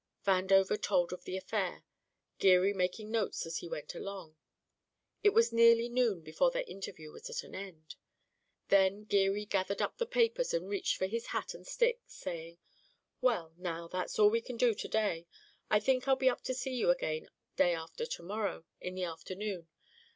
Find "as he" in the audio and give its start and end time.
3.45-3.69